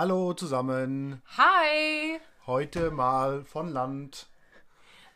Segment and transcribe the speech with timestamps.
[0.00, 1.20] Hallo zusammen.
[1.36, 2.18] Hi!
[2.46, 4.28] Heute mal von Land.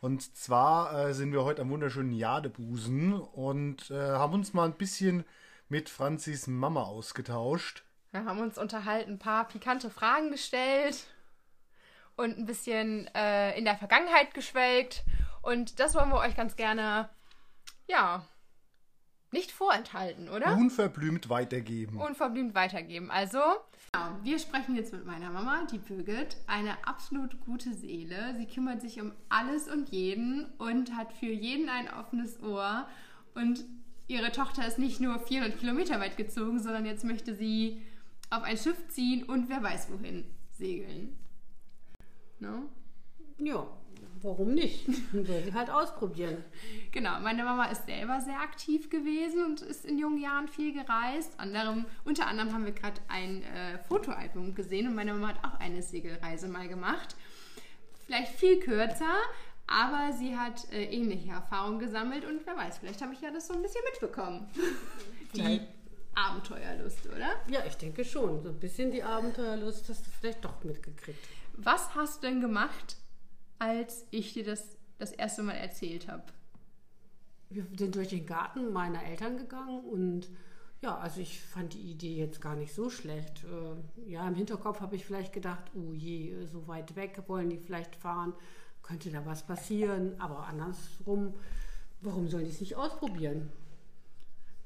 [0.02, 4.74] Und zwar äh, sind wir heute am wunderschönen Jadebusen und äh, haben uns mal ein
[4.76, 5.24] bisschen
[5.70, 7.82] mit Franzis Mama ausgetauscht.
[8.10, 11.06] Wir haben uns unterhalten, ein paar pikante Fragen gestellt
[12.16, 15.02] und ein bisschen äh, in der Vergangenheit geschwelgt.
[15.40, 17.08] Und das wollen wir euch ganz gerne,
[17.88, 18.26] ja,
[19.30, 20.52] nicht vorenthalten, oder?
[20.52, 22.02] Unverblümt weitergeben.
[22.02, 23.10] Unverblümt weitergeben.
[23.10, 23.40] Also,
[23.94, 28.34] genau, wir sprechen jetzt mit meiner Mama, die Birgit, eine absolut gute Seele.
[28.36, 32.86] Sie kümmert sich um alles und jeden und hat für jeden ein offenes Ohr.
[33.34, 33.64] Und
[34.06, 37.82] ihre Tochter ist nicht nur 400 Kilometer weit gezogen, sondern jetzt möchte sie
[38.30, 41.16] auf ein Schiff ziehen und wer weiß wohin segeln.
[42.40, 42.68] No?
[43.38, 43.66] Ja,
[44.24, 44.86] warum nicht?
[45.12, 46.42] Soll sie halt ausprobieren.
[46.90, 51.38] Genau, meine Mama ist selber sehr aktiv gewesen und ist in jungen Jahren viel gereist.
[51.38, 55.60] Anderem, unter anderem haben wir gerade ein äh, Fotoalbum gesehen und meine Mama hat auch
[55.60, 57.14] eine Segelreise mal gemacht.
[58.06, 59.14] Vielleicht viel kürzer,
[59.66, 63.46] aber sie hat äh, ähnliche Erfahrungen gesammelt und wer weiß, vielleicht habe ich ja das
[63.46, 64.48] so ein bisschen mitbekommen.
[65.34, 65.60] Die.
[66.16, 67.34] Abenteuerlust, oder?
[67.48, 68.40] Ja, ich denke schon.
[68.40, 71.18] So ein bisschen die Abenteuerlust hast du vielleicht doch mitgekriegt.
[71.56, 72.96] Was hast du denn gemacht,
[73.58, 76.24] als ich dir das das erste Mal erzählt habe?
[77.50, 80.28] Wir sind durch den Garten meiner Eltern gegangen und
[80.82, 83.44] ja, also ich fand die Idee jetzt gar nicht so schlecht.
[83.44, 87.58] Äh, Ja, im Hinterkopf habe ich vielleicht gedacht, oh je, so weit weg wollen die
[87.58, 88.34] vielleicht fahren,
[88.82, 91.34] könnte da was passieren, aber andersrum,
[92.02, 93.50] warum sollen die es nicht ausprobieren?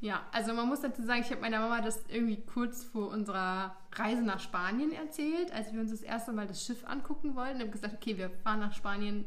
[0.01, 3.77] Ja, also man muss dazu sagen, ich habe meiner Mama das irgendwie kurz vor unserer
[3.93, 7.57] Reise nach Spanien erzählt, als wir uns das erste Mal das Schiff angucken wollten.
[7.57, 9.25] Ich habe gesagt, okay, wir fahren nach Spanien,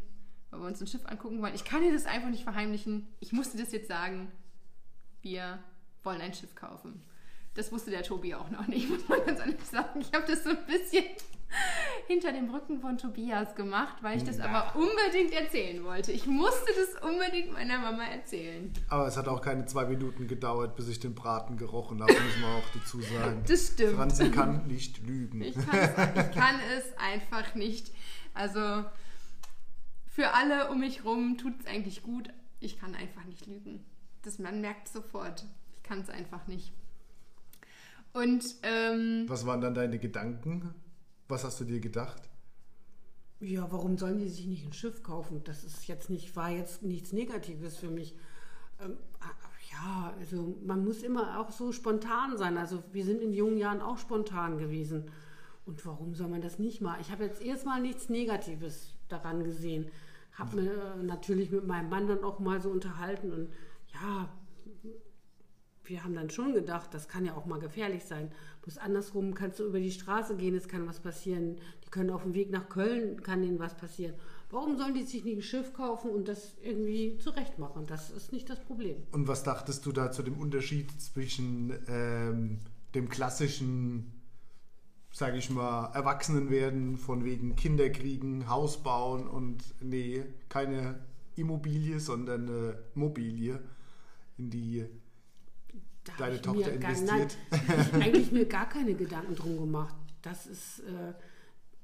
[0.50, 1.56] weil wir uns ein Schiff angucken wollen.
[1.56, 3.08] Ich kann dir das einfach nicht verheimlichen.
[3.20, 4.32] Ich musste das jetzt sagen.
[5.22, 5.60] Wir
[6.04, 7.04] wollen ein Schiff kaufen.
[7.54, 10.00] Das wusste der Tobi auch noch nicht, muss man ganz ehrlich sagen.
[10.00, 11.04] Ich habe das so ein bisschen
[12.08, 16.12] hinter dem Rücken von Tobias gemacht, weil ich das aber unbedingt erzählen wollte.
[16.12, 18.72] Ich musste das unbedingt meiner Mama erzählen.
[18.90, 22.40] Aber es hat auch keine zwei Minuten gedauert, bis ich den Braten gerochen habe, muss
[22.42, 23.44] man auch dazu sagen.
[23.48, 23.96] Das stimmt.
[23.96, 25.42] Franzi kann nicht lügen.
[25.42, 27.92] Ich kann, es, ich kann es einfach nicht.
[28.34, 28.86] Also
[30.08, 32.30] für alle um mich rum tut es eigentlich gut.
[32.60, 33.84] Ich kann einfach nicht lügen.
[34.22, 35.46] Das man merkt sofort.
[35.76, 36.72] Ich kann es einfach nicht.
[38.14, 40.74] Und ähm, Was waren dann deine Gedanken?
[41.32, 42.22] Was hast du dir gedacht?
[43.40, 45.42] Ja, warum sollen die sich nicht ein Schiff kaufen?
[45.46, 48.18] Das ist jetzt nicht, war jetzt nichts Negatives für mich.
[48.82, 48.98] Ähm,
[49.72, 52.58] ja, also man muss immer auch so spontan sein.
[52.58, 55.10] Also wir sind in jungen Jahren auch spontan gewesen.
[55.66, 57.00] Und warum soll man das nicht mal?
[57.00, 59.90] Ich habe jetzt erstmal nichts Negatives daran gesehen.
[60.34, 63.50] Habe mir äh, natürlich mit meinem Mann dann auch mal so unterhalten und
[63.94, 64.28] ja,
[65.92, 68.32] wir haben dann schon gedacht, das kann ja auch mal gefährlich sein.
[68.62, 71.58] Bloß andersrum kannst du über die Straße gehen, es kann was passieren.
[71.86, 74.16] Die können auf dem Weg nach Köln, kann ihnen was passieren.
[74.50, 77.86] Warum sollen die sich nicht ein Schiff kaufen und das irgendwie zurechtmachen?
[77.88, 78.96] Das ist nicht das Problem.
[79.12, 82.60] Und was dachtest du da zu dem Unterschied zwischen ähm,
[82.96, 84.12] dem klassischen,
[85.12, 91.00] sage ich mal, Erwachsenenwerden von wegen Kinder kriegen, Haus bauen und nee, keine
[91.36, 93.60] Immobilie, sondern eine Mobilie,
[94.38, 94.86] in die
[96.04, 97.38] Da Deine Tochter investiert.
[97.52, 99.96] Nein, eigentlich mir gar keine Gedanken drum gemacht.
[100.22, 101.14] Das ist, äh,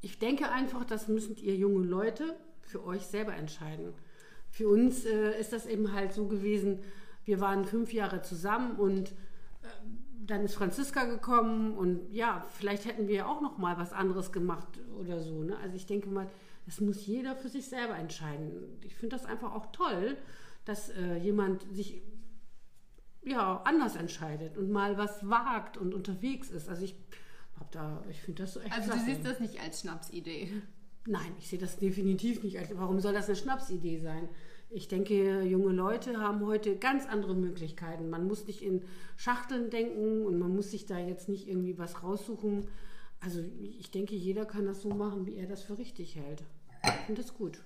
[0.02, 3.94] ich denke einfach, das müssen ihr junge Leute für euch selber entscheiden.
[4.50, 6.80] Für uns äh, ist das eben halt so gewesen,
[7.26, 9.68] wir waren fünf Jahre zusammen und äh,
[10.26, 14.68] dann ist Franziska gekommen und ja, vielleicht hätten wir auch noch mal was anderes gemacht
[15.00, 15.44] oder so.
[15.44, 15.58] Ne?
[15.58, 16.28] Also ich denke mal,
[16.66, 18.52] das muss jeder für sich selber entscheiden.
[18.84, 20.18] Ich finde das einfach auch toll,
[20.66, 22.02] dass äh, jemand sich
[23.28, 26.70] ja, anders entscheidet und mal was wagt und unterwegs ist.
[26.70, 26.96] Also ich
[27.60, 30.50] hab da, ich finde das so echt also du siehst das nicht als Schnapsidee.
[31.06, 32.58] Nein, ich sehe das definitiv nicht.
[32.58, 34.28] als warum soll das eine Schnapsidee sein?
[34.70, 38.10] Ich denke, junge Leute haben heute ganz andere Möglichkeiten.
[38.10, 38.84] Man muss nicht in
[39.16, 42.68] Schachteln denken und man muss sich da jetzt nicht irgendwie was raussuchen.
[43.22, 46.44] Also ich denke, jeder kann das so machen, wie er das für richtig hält.
[46.84, 47.62] Ich finde das gut.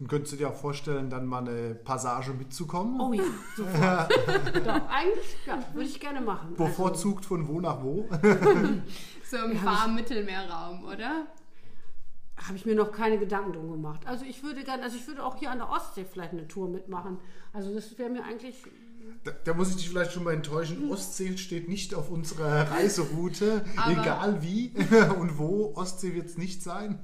[0.00, 3.00] Und könntest du dir auch vorstellen, dann mal eine Passage mitzukommen?
[3.00, 3.22] Oh ja,
[3.56, 4.10] sofort.
[4.66, 6.48] Doch, eigentlich, ja, würde ich gerne machen.
[6.52, 8.08] Also, Bevorzugt von wo nach wo?
[9.26, 11.26] So im warmen Mittelmeerraum, oder?
[12.36, 14.06] habe ich mir noch keine Gedanken drum gemacht.
[14.06, 16.68] Also ich würde gerne, also ich würde auch hier an der Ostsee vielleicht eine Tour
[16.68, 17.18] mitmachen.
[17.52, 18.62] Also das wäre mir eigentlich,
[19.24, 20.90] Da, da muss ich dich vielleicht schon mal enttäuschen.
[20.90, 24.72] Ostsee steht nicht auf unserer Reiseroute, Aber- egal wie
[25.20, 25.72] und wo.
[25.76, 26.98] Ostsee wird es nicht sein.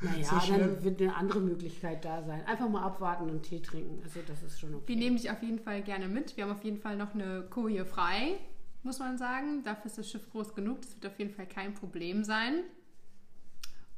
[0.00, 2.44] naja, So dann wird eine andere Möglichkeit da sein.
[2.46, 4.00] Einfach mal abwarten und Tee trinken.
[4.04, 4.84] Also das ist schon okay.
[4.88, 6.36] Wir nehmen dich auf jeden Fall gerne mit.
[6.36, 8.36] Wir haben auf jeden Fall noch eine Koje frei
[8.82, 9.64] muss man sagen.
[9.64, 10.80] Dafür ist das Schiff groß genug.
[10.80, 12.60] Das wird auf jeden Fall kein Problem sein.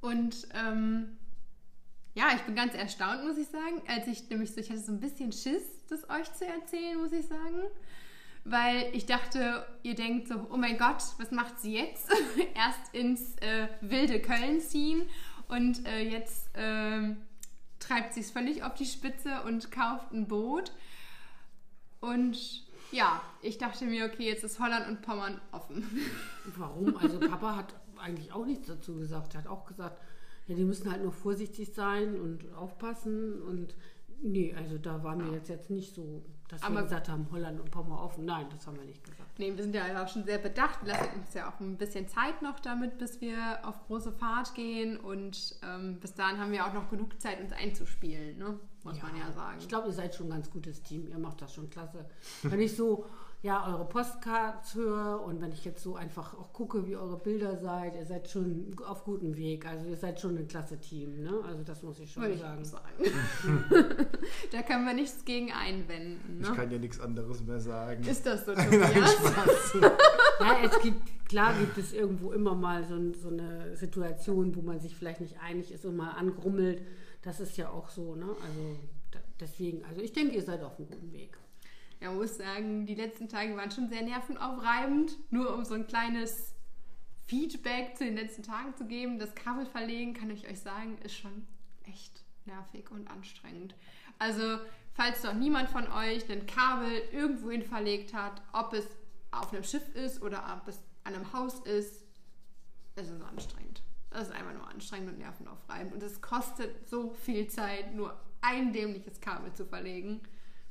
[0.00, 1.16] Und ähm,
[2.18, 3.80] ja, ich bin ganz erstaunt, muss ich sagen.
[3.86, 7.12] Als ich nämlich so, ich hatte so ein bisschen Schiss, das euch zu erzählen, muss
[7.12, 7.62] ich sagen.
[8.44, 12.10] Weil ich dachte, ihr denkt so, oh mein Gott, was macht sie jetzt?
[12.56, 15.08] Erst ins äh, wilde Köln ziehen
[15.46, 17.14] und äh, jetzt äh,
[17.78, 20.72] treibt sie es völlig auf die Spitze und kauft ein Boot.
[22.00, 25.86] Und ja, ich dachte mir, okay, jetzt ist Holland und Pommern offen.
[26.56, 26.96] Warum?
[26.96, 29.34] Also Papa hat eigentlich auch nichts dazu gesagt.
[29.34, 30.00] Er hat auch gesagt,
[30.48, 33.74] ja, die müssen halt nur vorsichtig sein und aufpassen und
[34.22, 37.60] nee, also da waren wir jetzt, jetzt nicht so, dass Aber- wir gesagt haben, Holland
[37.60, 38.24] und Pommern offen.
[38.24, 39.38] Nein, das haben wir nicht gesagt.
[39.38, 40.80] Nee, wir sind ja auch schon sehr bedacht.
[40.84, 44.54] Wir lassen uns ja auch ein bisschen Zeit noch damit, bis wir auf große Fahrt
[44.54, 44.96] gehen.
[44.96, 48.58] Und ähm, bis dahin haben wir auch noch genug Zeit, uns einzuspielen, ne?
[48.82, 49.58] muss man ja sagen.
[49.60, 51.06] Ich glaube, ihr seid schon ein ganz gutes Team.
[51.06, 52.06] Ihr macht das schon klasse.
[52.42, 53.04] Wenn ich so
[53.40, 57.56] ja, eure Postcards höre und wenn ich jetzt so einfach auch gucke, wie eure Bilder
[57.56, 59.64] seid, ihr seid schon auf gutem Weg.
[59.64, 61.22] Also ihr seid schon ein klasse Team.
[61.22, 61.32] Ne?
[61.46, 62.60] Also das muss ich schon Würde ich sagen.
[62.60, 63.64] auch sagen.
[64.52, 66.40] da können wir nichts gegen einwenden.
[66.42, 66.56] Ich Ne?
[66.56, 68.02] kann ja nichts anderes mehr sagen.
[68.02, 69.12] Ist das so, Nein, Tobias?
[69.14, 69.76] Spaß.
[70.40, 74.78] Ja, es gibt, klar gibt es irgendwo immer mal so, so eine Situation, wo man
[74.78, 76.80] sich vielleicht nicht einig ist und mal angrummelt.
[77.22, 78.26] Das ist ja auch so, ne?
[78.26, 78.76] Also
[79.40, 81.36] deswegen, also ich denke, ihr seid auf einem guten Weg.
[82.00, 85.16] Ja, muss sagen, die letzten Tage waren schon sehr nervenaufreibend.
[85.30, 86.54] Nur um so ein kleines
[87.26, 89.18] Feedback zu den letzten Tagen zu geben.
[89.18, 91.46] Das Kabel verlegen, kann ich euch sagen, ist schon
[91.84, 93.74] echt nervig und anstrengend.
[94.18, 94.58] Also,
[94.94, 98.86] falls doch niemand von euch ein Kabel irgendwohin verlegt hat, ob es
[99.30, 102.04] auf einem Schiff ist oder ob es an einem Haus ist,
[102.96, 103.82] es ist anstrengend.
[104.10, 105.92] Das ist einfach nur anstrengend und nervenaufreibend.
[105.92, 110.22] Und es kostet so viel Zeit, nur ein dämliches Kabel zu verlegen.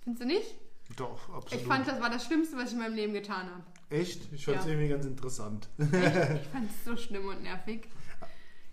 [0.02, 0.56] Findest du nicht?
[0.96, 1.54] Doch, absolut.
[1.64, 3.64] Ich fand, das war das Schlimmste, was ich in meinem Leben getan habe.
[3.90, 4.32] Echt?
[4.34, 4.72] Ich fand es Ja.
[4.72, 5.68] irgendwie ganz interessant.
[5.78, 5.92] Echt?
[5.92, 7.88] Ich fand es so schlimm und nervig.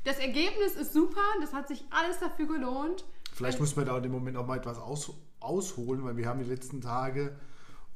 [0.05, 3.05] Das Ergebnis ist super, das hat sich alles dafür gelohnt.
[3.32, 6.38] Vielleicht muss man da in dem Moment auch mal etwas aus, ausholen, weil wir haben
[6.43, 7.34] die letzten Tage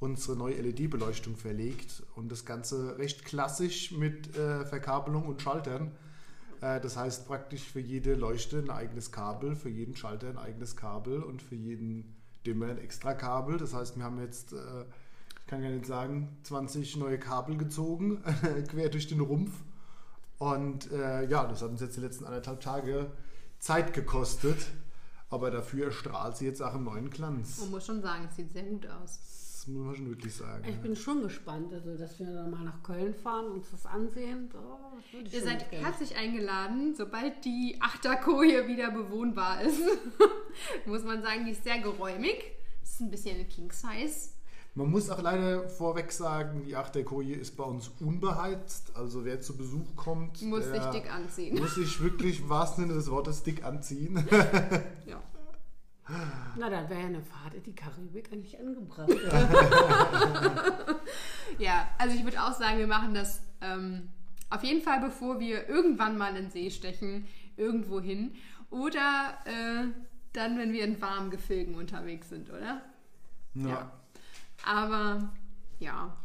[0.01, 5.93] unsere neue LED-Beleuchtung verlegt und das Ganze recht klassisch mit äh, Verkabelung und Schaltern.
[6.61, 10.77] Äh, das heißt praktisch für jede Leuchte ein eigenes Kabel, für jeden Schalter ein eigenes
[10.77, 12.15] Kabel und für jeden
[12.49, 13.59] Dimmer ein extra Kabel.
[13.59, 14.85] Das heißt, wir haben jetzt, äh,
[15.41, 18.23] ich kann gar nicht sagen, 20 neue Kabel gezogen,
[18.69, 19.53] quer durch den Rumpf.
[20.39, 23.11] Und äh, ja, das hat uns jetzt die letzten anderthalb Tage
[23.59, 24.69] Zeit gekostet.
[25.31, 27.61] Aber dafür strahlt sie jetzt auch im neuen Glanz.
[27.61, 29.19] Man muss schon sagen, es sieht sehr gut aus.
[29.69, 30.65] Das muss man schon wirklich sagen.
[30.67, 33.85] Ich bin schon gespannt, also dass wir dann mal nach Köln fahren und uns das
[33.85, 34.49] ansehen.
[34.55, 39.79] Oh, das Ihr seid herzlich eingeladen, sobald die Achterkoje wieder bewohnbar ist.
[40.87, 42.45] muss man sagen, die ist sehr geräumig.
[42.81, 44.31] Das ist ein bisschen King Size.
[44.75, 48.97] Man muss auch leider vorweg sagen, die Achterkoje ist bei uns unbeheizt.
[48.97, 51.59] Also wer zu Besuch kommt, Muss sich dick anziehen.
[51.59, 54.27] muss sich wirklich im wahrsten Sinne des Wortes dick anziehen.
[55.07, 55.23] Ja.
[56.59, 59.09] Na, dann wäre ja eine Fahrt in die Karibik eigentlich angebracht.
[61.59, 64.11] Ja, also ich würde auch sagen, wir machen das ähm,
[64.51, 67.27] auf jeden Fall, bevor wir irgendwann mal in den See stechen,
[67.57, 68.35] irgendwo hin.
[68.71, 69.89] Oder äh,
[70.33, 72.83] dann, wenn wir in warmen Gefilden unterwegs sind, oder?
[73.55, 73.91] Ja.
[74.65, 75.33] Aber
[75.81, 76.17] ja.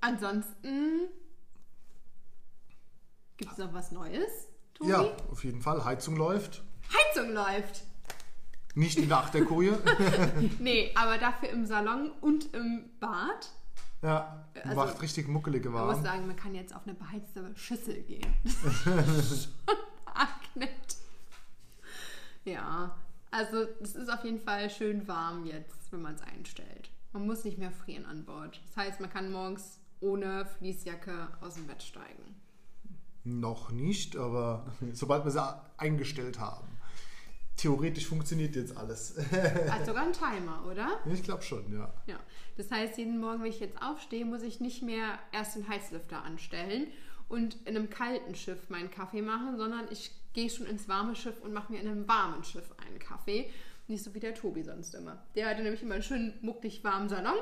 [0.00, 1.08] Ansonsten
[3.36, 4.90] gibt es noch was Neues, Tobi?
[4.90, 5.84] Ja, auf jeden Fall.
[5.84, 6.62] Heizung läuft.
[6.88, 7.84] Heizung läuft.
[8.74, 9.78] Nicht in der Achterkoje.
[10.58, 13.50] Nee, aber dafür im Salon und im Bad.
[14.02, 18.02] ja, Also, macht richtig muckelige Man muss sagen, man kann jetzt auf eine beheizte Schüssel
[18.02, 18.26] gehen.
[20.06, 20.96] Arg nett.
[22.44, 22.96] Ja,
[23.30, 26.90] also es ist auf jeden Fall schön warm jetzt, wenn man es einstellt.
[27.12, 28.60] Man muss nicht mehr frieren an Bord.
[28.68, 32.40] Das heißt, man kann morgens ohne Fließjacke aus dem Bett steigen.
[33.24, 36.66] Noch nicht, aber sobald wir sie eingestellt haben.
[37.62, 39.14] Theoretisch funktioniert jetzt alles.
[39.70, 40.98] Hat sogar einen Timer, oder?
[41.06, 41.94] ich glaube schon, ja.
[42.08, 42.18] Ja.
[42.56, 46.24] Das heißt, jeden Morgen, wenn ich jetzt aufstehe, muss ich nicht mehr erst den Heizlüfter
[46.24, 46.88] anstellen
[47.28, 51.40] und in einem kalten Schiff meinen Kaffee machen, sondern ich gehe schon ins warme Schiff
[51.40, 53.48] und mache mir in einem warmen Schiff einen Kaffee.
[53.86, 55.22] Nicht so wie der Tobi sonst immer.
[55.36, 57.38] Der hatte nämlich immer einen schönen mucklig warmen Salon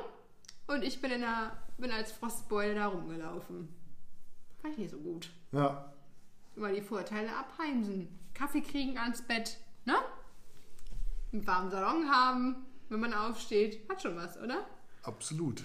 [0.67, 3.69] und ich bin, in der, bin als Frostbeule da rumgelaufen.
[4.61, 5.31] Fand ich nicht so gut.
[5.51, 5.91] Ja,
[6.55, 8.07] Immer die Vorteile abheimsen.
[8.33, 9.95] Kaffee kriegen ans Bett, ne?
[11.31, 13.87] Einen warmen Salon haben, wenn man aufsteht.
[13.89, 14.65] Hat schon was, oder?
[15.03, 15.63] absolut.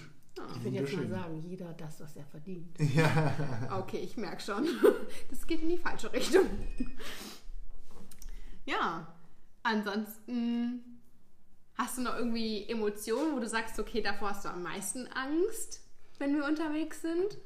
[0.55, 2.77] Ich würde jetzt mal sagen, jeder das, was er verdient.
[3.71, 4.67] Okay, ich merke schon.
[5.29, 6.45] Das geht in die falsche Richtung.
[8.65, 9.15] Ja,
[9.63, 10.99] ansonsten
[11.75, 15.87] hast du noch irgendwie Emotionen, wo du sagst, okay, davor hast du am meisten Angst?
[16.19, 17.37] wenn wir unterwegs sind?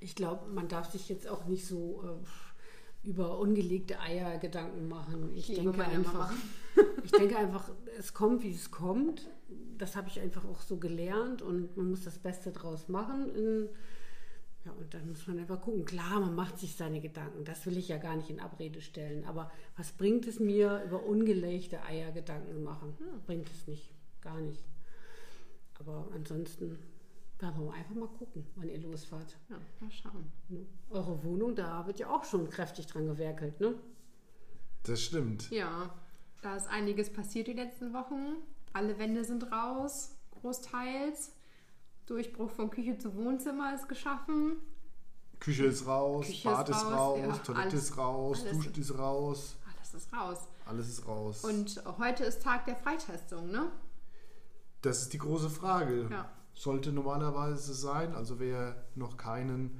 [0.00, 2.26] Ich glaube, man darf sich jetzt auch nicht so äh,
[3.06, 5.30] über ungelegte Eier Gedanken machen.
[5.34, 6.32] Ich, liebe denke einfach,
[7.04, 9.28] ich denke einfach, es kommt, wie es kommt.
[9.78, 13.34] Das habe ich einfach auch so gelernt und man muss das Beste draus machen.
[13.34, 13.68] In,
[14.64, 15.84] ja, und dann muss man einfach gucken.
[15.84, 17.44] Klar, man macht sich seine Gedanken.
[17.44, 19.24] Das will ich ja gar nicht in Abrede stellen.
[19.24, 22.96] Aber was bringt es mir, über ungelegte Eier Gedanken zu machen?
[23.26, 23.92] Bringt es nicht.
[24.20, 24.64] Gar nicht.
[25.78, 26.78] Aber ansonsten
[27.38, 29.36] werden wir einfach mal gucken, wann ihr losfahrt.
[29.48, 30.30] Ja, mal schauen.
[30.48, 30.66] Ne?
[30.90, 33.74] Eure Wohnung, da wird ja auch schon kräftig dran gewerkelt, ne?
[34.84, 35.50] Das stimmt.
[35.50, 35.94] Ja,
[36.42, 38.36] da ist einiges passiert die letzten Wochen.
[38.72, 41.32] Alle Wände sind raus, großteils.
[42.06, 44.58] Durchbruch von Küche zu Wohnzimmer ist geschaffen.
[45.40, 48.70] Küche ist raus, Küche Bad ist ist raus, raus, ja, Toilette alles- ist raus, Dusche
[48.80, 50.38] ist raus, Alles ist raus.
[50.64, 51.44] alles ist raus.
[51.44, 53.70] Und heute ist Tag der Freitestung, ne?
[54.82, 56.06] das ist die große Frage.
[56.10, 56.30] Ja.
[56.56, 59.78] Sollte normalerweise sein, also wer noch keinen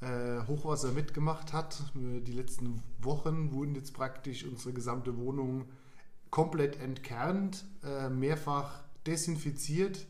[0.00, 5.66] äh, Hochwasser mitgemacht hat, äh, die letzten Wochen wurden jetzt praktisch unsere gesamte Wohnung
[6.30, 10.06] komplett entkernt, äh, mehrfach desinfiziert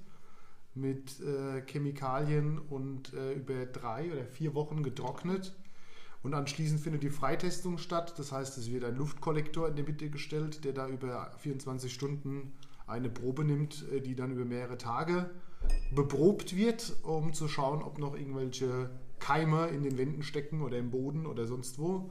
[0.75, 5.55] mit äh, Chemikalien und äh, über drei oder vier Wochen getrocknet.
[6.23, 8.19] Und anschließend findet die Freitestung statt.
[8.19, 12.53] Das heißt, es wird ein Luftkollektor in die Mitte gestellt, der da über 24 Stunden
[12.87, 15.31] eine Probe nimmt, äh, die dann über mehrere Tage
[15.91, 20.91] beprobt wird, um zu schauen, ob noch irgendwelche Keime in den Wänden stecken oder im
[20.91, 22.11] Boden oder sonst wo.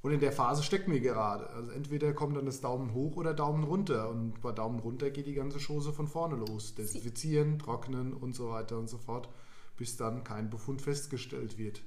[0.00, 1.50] Und in der Phase stecken wir gerade.
[1.50, 4.08] Also entweder kommt dann das Daumen hoch oder Daumen runter.
[4.08, 6.74] Und bei Daumen runter geht die ganze Chose von vorne los.
[6.74, 9.28] Desinfizieren, trocknen und so weiter und so fort,
[9.76, 11.82] bis dann kein Befund festgestellt wird.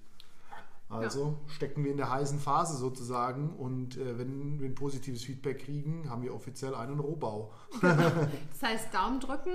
[0.92, 5.60] Also stecken wir in der heißen Phase sozusagen und äh, wenn wir ein positives Feedback
[5.60, 7.54] kriegen, haben wir offiziell einen Rohbau.
[7.82, 9.54] Das heißt, Daumen drücken,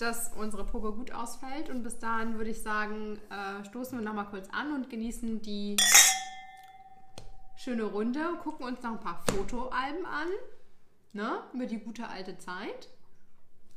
[0.00, 1.68] dass unsere Probe gut ausfällt.
[1.70, 5.76] Und bis dahin würde ich sagen, äh, stoßen wir nochmal kurz an und genießen die
[7.56, 8.20] schöne Runde.
[8.42, 10.28] Gucken uns noch ein paar Fotoalben an.
[11.12, 11.42] Ne?
[11.52, 12.88] Über die gute alte Zeit.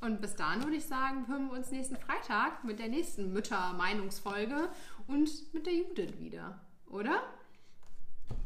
[0.01, 4.69] Und bis dahin würde ich sagen, hören wir uns nächsten Freitag mit der nächsten Mütter-Meinungsfolge
[5.07, 6.59] und mit der Judith wieder.
[6.89, 7.23] Oder?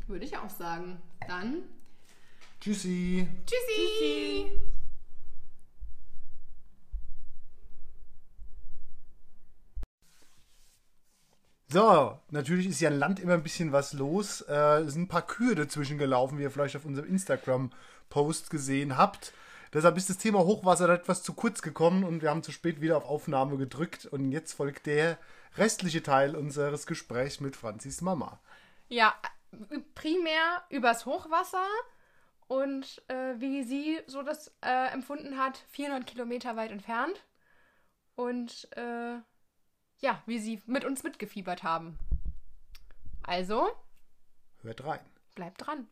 [0.06, 1.02] Würde ich auch sagen.
[1.28, 1.64] Dann
[2.60, 3.28] Tschüssi!
[3.46, 4.77] Tschüssi.
[11.70, 14.42] So, natürlich ist ja an Land immer ein bisschen was los.
[14.42, 18.98] Äh, es sind ein paar Kühe dazwischen gelaufen, wie ihr vielleicht auf unserem Instagram-Post gesehen
[18.98, 19.34] habt.
[19.74, 22.96] Deshalb ist das Thema Hochwasser etwas zu kurz gekommen und wir haben zu spät wieder
[22.96, 24.06] auf Aufnahme gedrückt.
[24.06, 25.18] Und jetzt folgt der
[25.58, 28.40] restliche Teil unseres Gesprächs mit Franzis Mama.
[28.88, 29.14] Ja,
[29.94, 31.68] primär übers Hochwasser
[32.48, 37.22] und äh, wie sie so das äh, empfunden hat, 400 Kilometer weit entfernt.
[38.16, 39.18] Und äh,
[40.00, 41.98] ja, wie sie mit uns mitgefiebert haben.
[43.24, 43.68] Also,
[44.62, 45.00] Hört rein.
[45.36, 45.88] bleibt dran.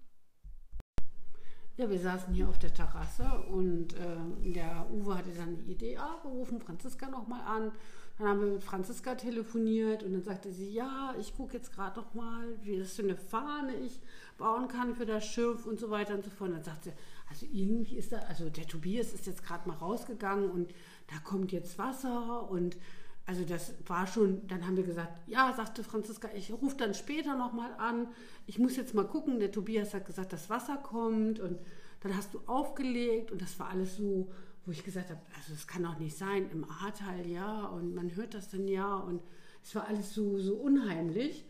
[1.78, 5.98] Ja, wir saßen hier auf der Terrasse und äh, der Uwe hatte dann die Idee,
[5.98, 7.74] ah, wir rufen Franziska nochmal an.
[8.18, 12.00] Dann haben wir mit Franziska telefoniert und dann sagte sie, ja, ich gucke jetzt gerade
[12.00, 14.00] noch mal, wie das für eine Fahne ich
[14.38, 16.52] bauen kann für das Schiff und so weiter und so fort.
[16.52, 16.96] Und dann sagte sie,
[17.30, 20.74] also irgendwie ist da, also der Tobias ist jetzt gerade mal rausgegangen und
[21.08, 22.78] da kommt jetzt Wasser und
[23.28, 27.36] also das war schon, dann haben wir gesagt, ja, sagte Franziska, ich rufe dann später
[27.36, 28.08] nochmal an.
[28.46, 29.40] Ich muss jetzt mal gucken.
[29.40, 31.58] Der Tobias hat gesagt, das Wasser kommt und
[32.02, 34.30] dann hast du aufgelegt und das war alles so,
[34.66, 36.50] wo ich gesagt habe, also das kann doch nicht sein.
[36.52, 39.22] Im Ahrtal ja und man hört das dann ja und
[39.64, 41.46] es war alles so, so unheimlich.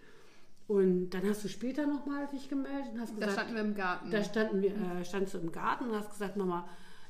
[0.67, 3.75] Und dann hast du später nochmal dich gemeldet und hast Da gesagt, standen wir im
[3.75, 4.11] Garten.
[4.11, 6.67] da standen wir, äh, standst du im Garten und hast gesagt, Mama,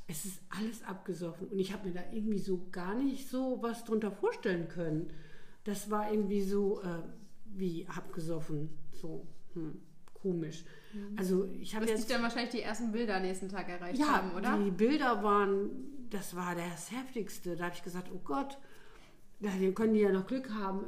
[0.07, 1.47] es ist alles abgesoffen.
[1.47, 5.09] Und ich habe mir da irgendwie so gar nicht so was drunter vorstellen können.
[5.63, 7.01] Das war irgendwie so äh,
[7.45, 8.69] wie abgesoffen.
[8.93, 9.79] So hm,
[10.13, 10.63] komisch.
[11.17, 14.57] Also ich habe jetzt dann wahrscheinlich die ersten Bilder nächsten Tag erreicht ja, haben, oder?
[14.57, 15.69] die Bilder waren,
[16.09, 17.55] das war das Heftigste.
[17.55, 18.57] Da habe ich gesagt, oh Gott,
[19.41, 20.85] ja, dann können die ja noch Glück haben,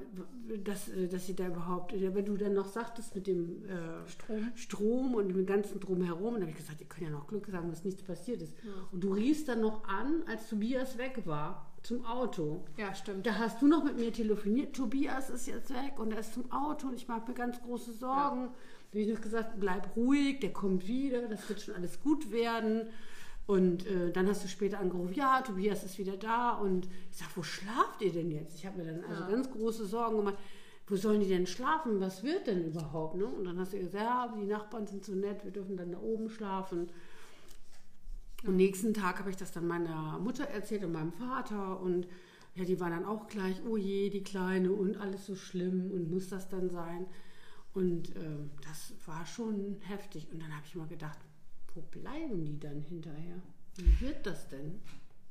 [0.63, 4.07] dass, äh, dass sie da überhaupt, äh, wenn du dann noch sagtest mit dem äh,
[4.07, 4.51] Strom.
[4.55, 7.69] Strom und dem ganzen Drumherum, dann habe ich gesagt, die können ja noch Glück haben,
[7.69, 8.55] dass nichts passiert ist.
[8.91, 12.65] Und du riefst dann noch an, als Tobias weg war, zum Auto.
[12.77, 13.25] Ja, stimmt.
[13.25, 16.51] Da hast du noch mit mir telefoniert, Tobias ist jetzt weg und er ist zum
[16.51, 18.49] Auto und ich mache mir ganz große Sorgen.
[18.91, 22.31] Da habe ich noch gesagt, bleib ruhig, der kommt wieder, das wird schon alles gut
[22.31, 22.87] werden.
[23.47, 26.51] Und äh, dann hast du später angerufen, ja, Tobias ist wieder da.
[26.51, 28.55] Und ich sage, wo schlaft ihr denn jetzt?
[28.55, 29.29] Ich habe mir dann also Ja.
[29.29, 30.37] ganz große Sorgen gemacht.
[30.85, 31.99] Wo sollen die denn schlafen?
[31.99, 33.15] Was wird denn überhaupt?
[33.15, 33.25] Ne?
[33.25, 35.97] Und dann hast du gesagt, ja, die Nachbarn sind so nett, wir dürfen dann da
[35.99, 36.87] oben schlafen.
[38.45, 41.79] Und nächsten Tag habe ich das dann meiner Mutter erzählt und meinem Vater.
[41.79, 42.07] Und
[42.55, 46.09] ja, die waren dann auch gleich, oh je, die Kleine und alles so schlimm und
[46.11, 47.05] muss das dann sein?
[47.73, 50.27] Und ähm, das war schon heftig.
[50.31, 51.17] Und dann habe ich mal gedacht,
[51.77, 53.39] wo bleiben die dann hinterher?
[53.75, 54.81] Wie wird das denn?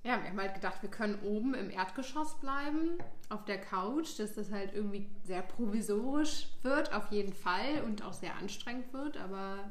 [0.04, 2.98] Ja, wir haben halt gedacht, wir können oben im Erdgeschoss bleiben,
[3.28, 8.12] auf der Couch, dass das halt irgendwie sehr provisorisch wird, auf jeden Fall, und auch
[8.12, 9.16] sehr anstrengend wird.
[9.16, 9.68] Aber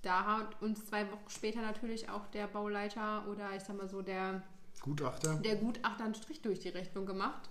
[0.00, 4.00] da hat uns zwei Wochen später natürlich auch der Bauleiter oder ich sag mal so
[4.00, 4.42] der
[4.80, 5.34] Gutachter.
[5.44, 7.50] der Gutachter einen Strich durch die Rechnung gemacht.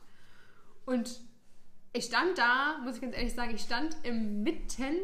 [0.88, 1.22] Und
[1.94, 4.96] ich stand da, muss ich ganz ehrlich sagen, ich stand inmitten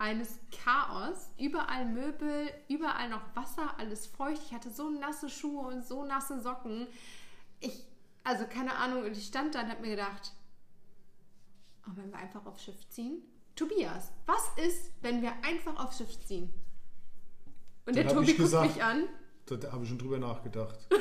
[0.00, 1.28] eines Chaos.
[1.38, 4.40] Überall Möbel, überall noch Wasser, alles feucht.
[4.46, 6.86] Ich hatte so nasse Schuhe und so nasse Socken.
[7.60, 7.84] Ich,
[8.24, 10.32] also keine Ahnung, und ich stand da und habe mir gedacht,
[11.86, 13.22] oh, wenn wir einfach aufs Schiff ziehen?
[13.54, 16.50] Tobias, was ist, wenn wir einfach aufs Schiff ziehen?
[17.84, 19.04] Und Dann der Tobi guckt gesagt- mich an.
[19.46, 20.78] Da habe ich schon drüber nachgedacht.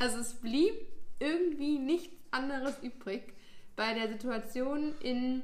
[0.00, 0.74] Also es blieb
[1.20, 3.32] irgendwie nichts anderes übrig.
[3.76, 5.42] Bei der Situation in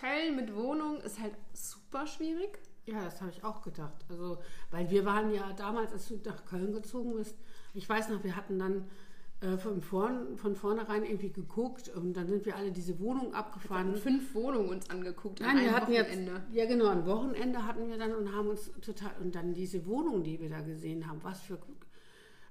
[0.00, 2.58] Köln mit Wohnung ist halt super schwierig.
[2.86, 4.04] Ja, das habe ich auch gedacht.
[4.08, 4.38] Also,
[4.70, 7.36] weil wir waren ja damals, als du nach Köln gezogen bist,
[7.74, 8.88] ich weiß noch, wir hatten dann
[9.40, 13.36] äh, von, vorn, von vornherein irgendwie geguckt und dann sind wir alle diese Wohnung Wir
[13.38, 13.88] abgefahren.
[13.88, 16.42] hatten fünf Wohnungen uns angeguckt an Nein, wir einem hatten jetzt, Wochenende.
[16.52, 20.22] ja genau, ein Wochenende hatten wir dann und haben uns total, und dann diese Wohnung,
[20.22, 21.58] die wir da gesehen haben, was für,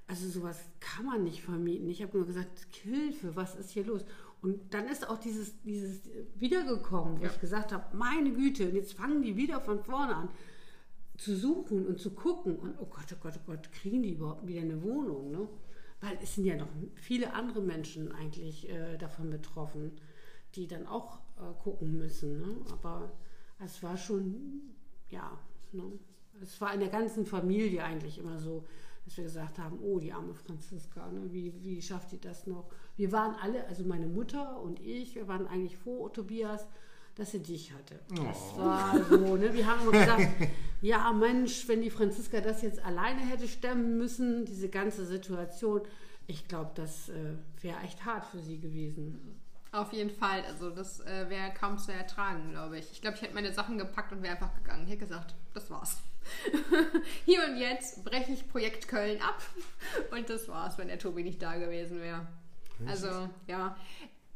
[0.07, 1.89] also sowas kann man nicht vermieten.
[1.89, 4.05] Ich habe nur gesagt, Hilfe, was ist hier los?
[4.45, 6.01] Und dann ist auch dieses, dieses
[6.35, 7.31] wiedergekommen, wo Ja.
[7.31, 10.29] ich gesagt habe, meine Güte, und jetzt fangen die wieder von vorne an
[11.17, 14.45] zu suchen und zu gucken und oh Gott, oh Gott, oh Gott, kriegen die überhaupt
[14.45, 15.47] wieder eine Wohnung, ne?
[15.99, 19.93] Weil es sind ja noch viele andere Menschen eigentlich äh, davon betroffen,
[20.53, 22.55] die dann auch äh, gucken müssen, ne?
[22.71, 23.11] Aber
[23.57, 24.61] es war schon,
[25.09, 25.39] ja,
[25.71, 25.83] ne?
[26.39, 28.63] Es war in der ganzen Familie eigentlich immer so,
[29.05, 31.31] dass wir gesagt haben, oh, die arme Franziska, ne?
[31.31, 32.65] wie, wie schafft die das noch?
[32.97, 36.65] Wir waren alle, also meine Mutter und ich, wir waren eigentlich froh, Tobias,
[37.13, 37.99] dass sie dich hatte.
[38.09, 38.59] Das Oh.
[38.59, 39.53] war so, ne?
[39.53, 40.27] Wir haben gesagt,
[40.81, 45.81] ja Mensch, wenn die Franziska das jetzt alleine hätte stemmen müssen, diese ganze Situation,
[46.27, 49.39] ich glaube, das äh, wäre echt hart für sie gewesen.
[49.75, 50.41] Auf jeden Fall.
[50.45, 52.91] Also das äh, wäre kaum zu ertragen, glaube ich.
[52.93, 54.83] Ich glaube, ich hätte meine Sachen gepackt und wäre einfach gegangen.
[54.85, 55.97] Ich hätte gesagt, das war's.
[57.25, 59.43] Hier und jetzt breche ich Projekt Köln ab.
[60.11, 62.25] Und das war's, wenn der Tobi nicht da gewesen wäre.
[62.87, 63.75] Also, ja.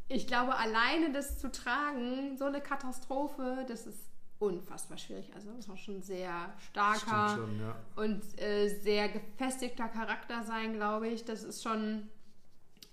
[0.08, 3.99] Ich glaube, alleine das zu tragen, so eine Katastrophe, das ist
[4.38, 5.32] unfassbar schwierig.
[5.34, 7.75] Also, das war schon sehr starker schon, ja.
[7.95, 11.25] und äh, sehr gefestigter Charakter sein, glaube ich.
[11.25, 12.08] Das ist schon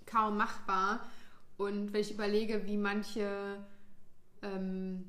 [0.06, 1.00] kaum machbar.
[1.56, 3.64] Und wenn ich überlege, wie manche
[4.42, 5.04] ähm,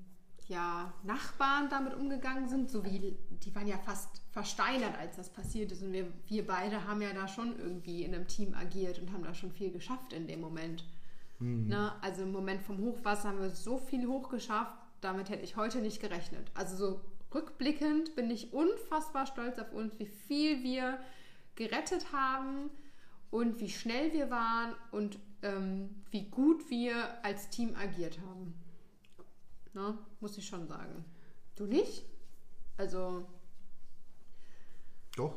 [0.48, 5.72] ja, Nachbarn damit umgegangen sind, so wie die waren ja fast versteinert, als das passiert
[5.72, 5.84] ist.
[5.84, 9.24] Und wir, wir beide haben ja da schon irgendwie in einem Team agiert und haben
[9.24, 10.86] da schon viel geschafft in dem Moment.
[11.40, 11.94] Ne?
[12.02, 16.02] Also im Moment vom Hochwasser haben wir so viel hochgeschafft, damit hätte ich heute nicht
[16.02, 16.50] gerechnet.
[16.56, 17.02] Also so
[17.34, 20.98] rückblickend bin ich unfassbar stolz auf uns, wie viel wir
[21.56, 22.72] gerettet haben
[23.32, 28.54] und wie schnell wir waren und ähm, wie gut wir als Team agiert haben.
[29.74, 29.98] Ne?
[30.20, 31.06] Muss ich schon sagen.
[31.56, 32.04] Du nicht?
[32.78, 33.26] Also,
[35.16, 35.36] Doch.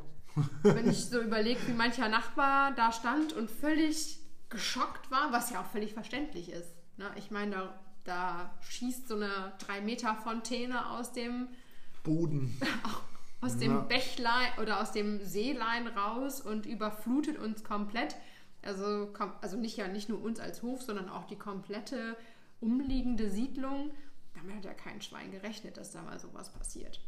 [0.63, 5.61] wenn ich so überlege, wie mancher Nachbar da stand und völlig geschockt war, was ja
[5.61, 6.75] auch völlig verständlich ist.
[6.97, 7.11] Ne?
[7.17, 11.49] Ich meine, da, da schießt so eine 3-Meter-Fontäne aus dem
[12.03, 12.61] Boden.
[13.41, 13.81] aus dem Ja.
[13.81, 18.17] Bächlein oder aus dem Seelein raus und überflutet uns komplett.
[18.63, 19.09] Also,
[19.41, 22.17] also nicht ja nicht nur uns als Hof, sondern auch die komplette
[22.61, 23.91] umliegende Siedlung.
[24.35, 27.01] Damit hat ja kein Schwein gerechnet, dass da mal sowas passiert.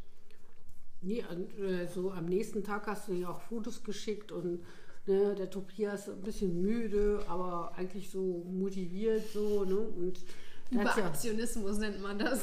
[1.03, 4.63] Nee, und äh, so am nächsten Tag hast du ja auch Fotos geschickt und
[5.07, 9.77] ne, der Tobias ein bisschen müde, aber eigentlich so motiviert so, ne?
[9.77, 12.41] Und hat's ja, Überaktionismus nennt man das.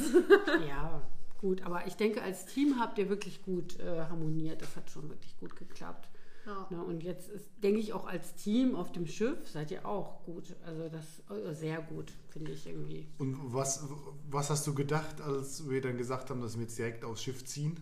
[0.67, 1.01] ja,
[1.39, 4.61] gut, aber ich denke, als Team habt ihr wirklich gut äh, harmoniert.
[4.61, 6.09] Das hat schon wirklich gut geklappt.
[6.45, 6.67] Ja.
[6.69, 6.83] Ne?
[6.83, 10.55] Und jetzt ist, denke ich, auch als Team auf dem Schiff seid ihr auch gut.
[10.65, 13.07] Also das äh, sehr gut, finde ich irgendwie.
[13.17, 13.87] Und was,
[14.29, 17.43] was hast du gedacht, als wir dann gesagt haben, dass wir jetzt direkt aufs Schiff
[17.45, 17.79] ziehen?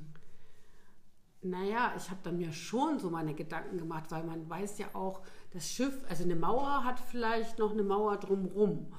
[1.44, 5.22] Naja, ich habe dann mir schon so meine Gedanken gemacht, weil man weiß ja auch,
[5.52, 8.92] das Schiff, also eine Mauer hat vielleicht noch eine Mauer drumrum.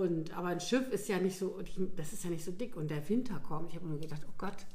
[0.00, 1.58] Und, aber ein Schiff ist ja nicht so,
[1.96, 3.70] das ist ja nicht so dick und der Winter kommt.
[3.70, 4.66] Ich habe nur gedacht, oh Gott,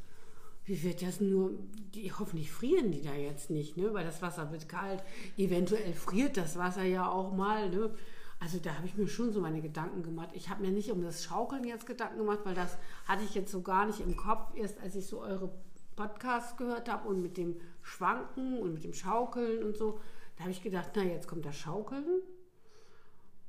[0.65, 1.51] wie wird das nur,
[1.93, 3.93] die, hoffentlich frieren die da jetzt nicht, ne?
[3.93, 5.03] weil das Wasser wird kalt.
[5.37, 7.69] Eventuell friert das Wasser ja auch mal.
[7.69, 7.91] Ne?
[8.39, 10.29] Also da habe ich mir schon so meine Gedanken gemacht.
[10.33, 13.51] Ich habe mir nicht um das Schaukeln jetzt Gedanken gemacht, weil das hatte ich jetzt
[13.51, 15.51] so gar nicht im Kopf, erst als ich so eure
[15.95, 19.99] Podcasts gehört habe und mit dem Schwanken und mit dem Schaukeln und so.
[20.35, 22.21] Da habe ich gedacht, na jetzt kommt das Schaukeln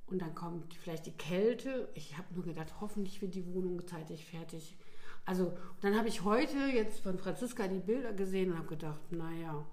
[0.09, 1.89] Und dann kommt vielleicht die Kälte.
[1.95, 4.77] Ich habe nur gedacht, hoffentlich wird die Wohnung zeitig fertig.
[5.25, 9.67] Also, dann habe ich heute jetzt von Franziska die Bilder gesehen und habe gedacht, naja,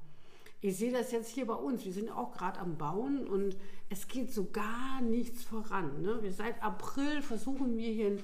[0.61, 1.83] ich sehe das jetzt hier bei uns.
[1.83, 3.57] Wir sind auch gerade am Bauen und
[3.89, 6.01] es geht so gar nichts voran.
[6.01, 6.19] Ne?
[6.21, 8.17] Wir seit April versuchen wir hier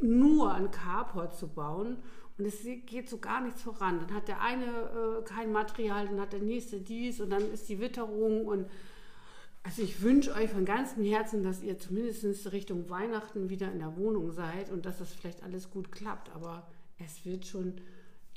[0.00, 1.96] nur ein Carport zu bauen
[2.36, 4.00] und es geht so gar nichts voran.
[4.00, 7.68] Dann hat der eine äh, kein Material, dann hat der nächste dies und dann ist
[7.70, 8.66] die Witterung und
[9.62, 13.96] also ich wünsche euch von ganzem Herzen, dass ihr zumindest Richtung Weihnachten wieder in der
[13.96, 16.34] Wohnung seid und dass das vielleicht alles gut klappt.
[16.34, 16.66] Aber
[16.98, 17.74] es wird schon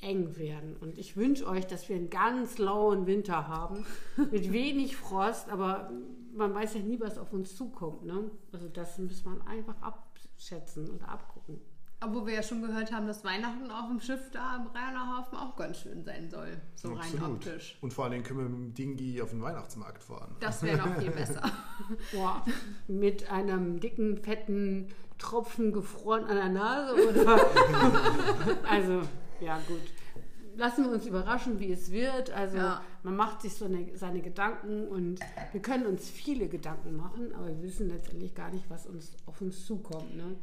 [0.02, 0.76] eng werden.
[0.76, 3.86] Und ich wünsche euch, dass wir einen ganz lauen Winter haben,
[4.30, 5.90] mit wenig Frost, aber
[6.34, 8.04] man weiß ja nie, was auf uns zukommt.
[8.04, 8.30] Ne?
[8.52, 11.60] Also das muss man einfach abschätzen und abgucken.
[12.04, 15.54] Obwohl wir ja schon gehört haben, dass Weihnachten auf dem Schiff da im Rheinerhafen auch
[15.56, 16.60] ganz schön sein soll.
[16.74, 17.22] So Absolut.
[17.22, 17.78] rein optisch.
[17.80, 20.34] Und vor allem können wir mit dem Dingi auf den Weihnachtsmarkt fahren.
[20.40, 21.42] Das wäre noch viel besser.
[22.12, 22.44] Boah,
[22.88, 24.88] mit einem dicken, fetten
[25.18, 27.40] Tropfen gefroren an der Nase oder?
[28.68, 29.02] also,
[29.40, 29.80] ja gut.
[30.56, 32.30] Lassen wir uns überraschen, wie es wird.
[32.30, 32.82] Also Ja.
[33.04, 35.20] man macht sich so eine, seine Gedanken und
[35.52, 39.40] wir können uns viele Gedanken machen, aber wir wissen letztendlich gar nicht, was uns auf
[39.40, 40.14] uns zukommt.
[40.16, 40.36] Ne?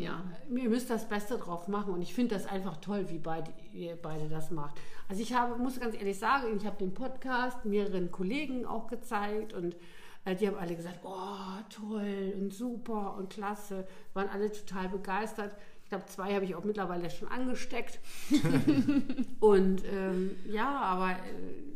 [0.00, 0.24] Ja.
[0.48, 3.96] Ihr müsst das Beste drauf machen und ich finde das einfach toll, wie beide, ihr
[3.96, 4.80] beide das macht.
[5.08, 9.52] Also ich habe, muss ganz ehrlich sagen, ich habe den Podcast mehreren Kollegen auch gezeigt
[9.52, 9.76] und
[10.24, 15.54] äh, die haben alle gesagt, oh toll und super und klasse, waren alle total begeistert.
[15.82, 17.98] Ich glaube, zwei habe ich auch mittlerweile schon angesteckt.
[19.40, 21.70] und ähm, ja, aber äh,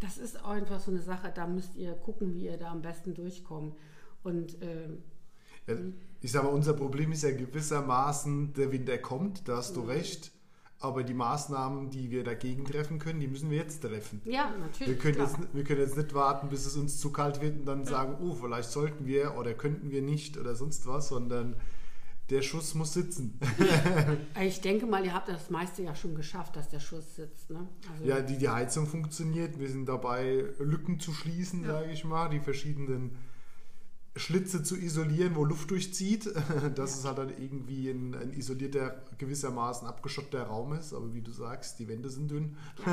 [0.00, 2.82] das ist auch einfach so eine Sache, da müsst ihr gucken, wie ihr da am
[2.82, 3.76] besten durchkommt.
[4.22, 5.02] Und ähm,
[6.20, 9.88] ich sage mal, unser Problem ist ja gewissermaßen, der Winter kommt, da hast du Mhm.
[9.90, 10.32] recht.
[10.82, 14.22] Aber die Maßnahmen, die wir dagegen treffen können, die müssen wir jetzt treffen.
[14.24, 14.88] ja, natürlich.
[14.88, 15.28] Wir können, klar.
[15.28, 18.16] jetzt, wir können jetzt nicht warten, bis es uns zu kalt wird und dann sagen,
[18.22, 21.56] oh, vielleicht sollten wir oder könnten wir nicht oder sonst was, sondern
[22.30, 23.38] der Schuss muss sitzen.
[24.42, 27.50] Ich denke mal, ihr habt das meiste ja schon geschafft, dass der Schuss sitzt.
[27.50, 27.68] Ne?
[27.92, 29.58] Also, Ja, die, die Heizung funktioniert.
[29.58, 33.16] Wir sind dabei, Lücken zu schließen, sage ich mal, die verschiedenen
[34.16, 36.28] Schlitze zu isolieren, wo Luft durchzieht,
[36.74, 40.92] dass es halt dann irgendwie ein, ein isolierter, gewissermaßen abgeschotteter Raum ist.
[40.92, 42.56] Aber wie du sagst, die Wände sind dünn.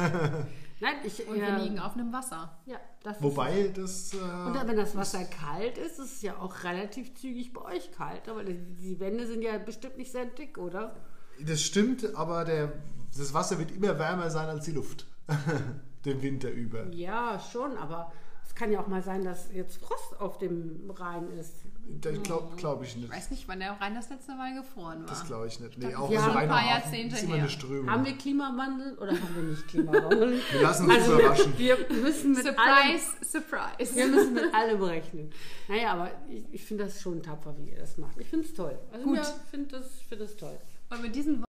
[0.80, 1.28] Nein, ich.
[1.28, 2.60] Und wir äh, liegen auf einem Wasser.
[2.68, 4.14] Ja, das Wobei das.
[4.14, 7.52] Ist, Äh, und dann, wenn das Wasser kalt ist, ist es ja auch relativ zügig
[7.52, 8.30] bei euch kalt.
[8.30, 10.96] Aber die, die Wände sind ja bestimmt nicht sehr dick, oder?
[11.40, 12.74] das stimmt, aber der,
[13.16, 15.06] das Wasser wird immer wärmer sein als die Luft.
[16.06, 16.88] Den Winter über.
[16.94, 18.12] Ja, schon, aber
[18.58, 21.54] kann ja auch mal sein, dass jetzt Frost auf dem Rhein ist.
[22.02, 23.06] Das glaube glaub ich nicht.
[23.06, 25.06] Ich weiß nicht, wann der Rhein das letzte Mal gefroren war.
[25.08, 25.78] Das glaube ich nicht.
[25.78, 27.44] Nee, glaub, auch haben ein paar Jahrzehnte ist immer her.
[27.44, 27.90] eine Strömung.
[27.90, 30.42] Haben wir Klimawandel oder haben wir nicht Klimawandel?
[30.52, 31.58] Wir lassen uns also überraschen.
[31.58, 33.96] wir, wir müssen mit allem, surprise, surprise.
[33.96, 35.30] wir müssen mit allem rechnen.
[35.68, 38.20] Naja, aber ich, ich finde das schon tapfer, wie ihr das macht.
[38.20, 38.78] Ich finde es toll.
[38.92, 39.20] Also Gut.
[39.20, 40.58] ich finde das, find das toll.
[40.90, 41.44] Und mit diesen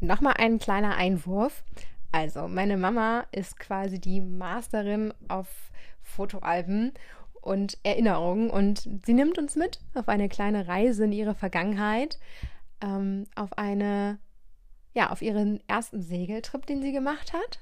[0.00, 1.62] Nochmal ein kleiner Einwurf.
[2.12, 5.48] Also, meine Mama ist quasi die Masterin auf
[6.08, 6.92] Fotoalben
[7.40, 12.18] und Erinnerungen und sie nimmt uns mit auf eine kleine Reise in ihre Vergangenheit,
[12.80, 14.18] ähm, auf eine,
[14.94, 17.60] ja, auf ihren ersten Segeltrip, den sie gemacht hat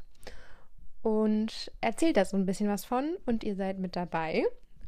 [1.03, 4.45] und erzählt da so ein bisschen was von und ihr seid mit dabei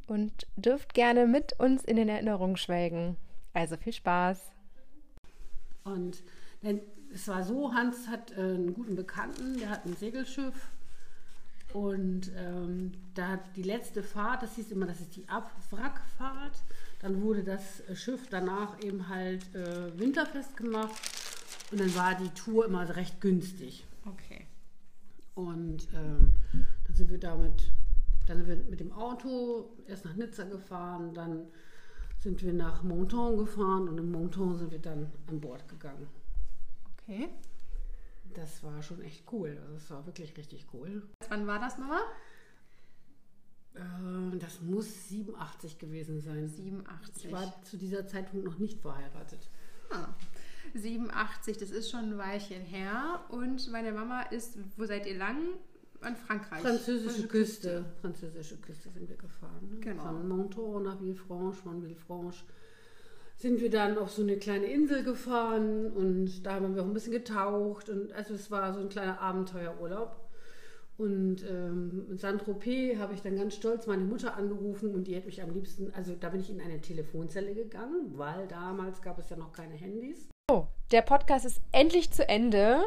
[0.09, 3.17] und dürft gerne mit uns in den Erinnerungen schwelgen.
[3.53, 4.51] Also viel Spaß.
[5.85, 6.23] Und
[6.63, 6.81] denn
[7.13, 10.55] es war so, Hans hat äh, einen guten Bekannten, der hat ein Segelschiff.
[11.73, 16.63] Und ähm, da hat die letzte Fahrt, das hieß immer, das ist die Abwrackfahrt.
[17.01, 20.93] Dann wurde das äh, Schiff danach eben halt äh, winterfest gemacht.
[21.71, 23.85] Und dann war die Tour immer recht günstig.
[24.07, 24.47] Okay.
[25.35, 26.31] Und ähm,
[26.87, 27.71] dann sind wir damit,
[28.27, 31.47] dann sind wir mit dem Auto erst nach Nizza gefahren, dann
[32.19, 36.09] sind wir nach Monton gefahren und in Monton sind wir dann an Bord gegangen.
[37.03, 37.29] Okay.
[38.35, 39.59] Das war schon echt cool.
[39.61, 41.03] Also das war wirklich richtig cool.
[41.29, 42.01] Wann war das, Mama?
[43.75, 46.49] Äh, das muss 87 gewesen sein.
[46.49, 47.25] 87.
[47.25, 49.51] Ich war zu dieser Zeitpunkt noch nicht verheiratet.
[49.91, 50.09] Ah,
[50.75, 53.25] 87, das ist schon ein Weilchen her.
[53.31, 55.39] Und meine Mama ist, wo seid ihr lang?
[56.01, 56.61] An Frankreich.
[56.63, 57.85] Französische Küste.
[58.01, 59.69] Französische Küste sind wir gefahren.
[59.69, 59.81] Ne?
[59.81, 60.05] Genau.
[60.05, 62.45] Von Monton nach Villefranche, von Villefranche
[63.39, 66.93] sind wir dann auf so eine kleine Insel gefahren und da haben wir auch ein
[66.93, 70.17] bisschen getaucht und also es war so ein kleiner Abenteuerurlaub.
[70.97, 75.27] Und ähm, in Saint-Tropez habe ich dann ganz stolz meine Mutter angerufen und die hat
[75.27, 79.31] mich am liebsten, also da bin ich in eine Telefonzelle gegangen, weil damals gab es
[79.31, 80.29] ja noch keine Handys.
[80.91, 82.81] der Podcast ist endlich zu Ende.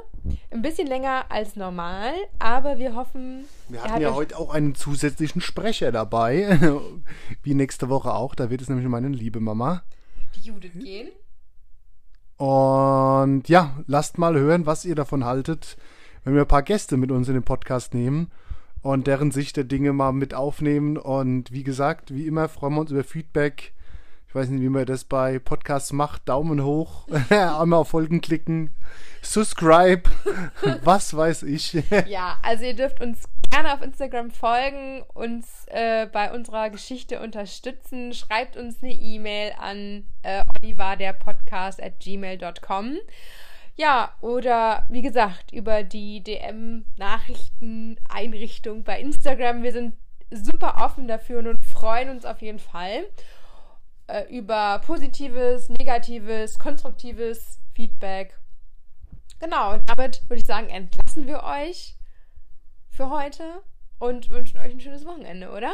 [0.50, 3.46] Ein bisschen länger als normal, aber wir hoffen.
[3.70, 6.60] Wir hatten hat ja heute auch einen zusätzlichen Sprecher dabei,
[7.44, 8.36] wie nächste Woche auch.
[8.36, 9.84] Da wird es nämlich meine liebe Mama.
[10.36, 11.10] Die Judith gehen.
[12.38, 15.78] Und ja, lasst mal hören, was ihr davon haltet,
[16.24, 18.32] wenn wir ein paar Gäste mit uns in den Podcast nehmen
[18.82, 20.98] und deren Sicht der Dinge mal mit aufnehmen.
[20.98, 23.74] Und wie gesagt, wie immer freuen wir uns über Feedback.
[24.28, 26.30] Ich weiß nicht, wie man das bei Podcasts macht.
[26.30, 28.72] Daumen hoch, einmal auf Folgen klicken,
[29.22, 30.10] subscribe,
[30.84, 31.74] was weiß ich.
[32.08, 38.14] Ja, also ihr dürft uns gerne auf Instagram folgen, uns äh, bei unserer Geschichte unterstützen.
[38.14, 42.98] Schreibt uns eine E-Mail an äh, oliverderpodcast at gmail.com.
[43.76, 49.64] Ja, oder wie gesagt, über die DM-Nachrichten-Einrichtung bei Instagram.
[49.64, 49.96] Wir sind
[50.32, 53.06] super offen dafür und freuen uns auf jeden Fall
[54.08, 58.40] äh, über positives, negatives, konstruktives Feedback.
[59.40, 61.98] Genau, und damit würde ich sagen, entlassen wir euch
[62.92, 63.44] für heute
[64.00, 65.74] und wünschen euch ein schönes Wochenende, oder?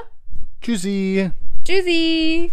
[0.62, 1.32] Tschüssi.
[1.66, 2.52] Tschüssi!